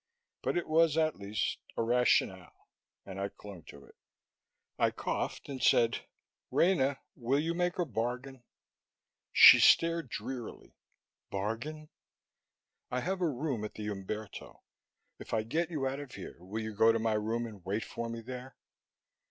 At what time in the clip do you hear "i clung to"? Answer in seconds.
3.21-3.85